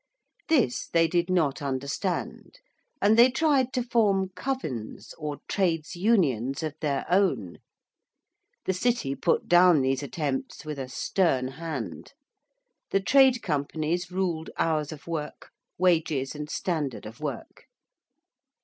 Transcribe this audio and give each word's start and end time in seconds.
This 0.49 0.87
they 0.87 1.07
did 1.07 1.29
not 1.29 1.61
understand 1.61 2.57
and 3.03 3.15
they 3.19 3.29
tried 3.29 3.71
to 3.73 3.83
form 3.83 4.29
'covins' 4.35 5.13
or 5.19 5.41
trades 5.47 5.95
unions 5.95 6.63
of 6.63 6.73
their 6.81 7.05
own. 7.07 7.59
The 8.65 8.73
City 8.73 9.13
put 9.13 9.47
down 9.47 9.81
these 9.83 10.01
attempts 10.01 10.65
with 10.65 10.79
a 10.79 10.89
stern 10.89 11.49
hand. 11.49 12.13
The 12.89 12.99
trade 12.99 13.43
companies 13.43 14.09
ruled 14.09 14.49
hours 14.57 14.91
of 14.91 15.05
work, 15.05 15.51
wages, 15.77 16.33
and 16.33 16.49
standard 16.49 17.05
of 17.05 17.19
work. 17.19 17.65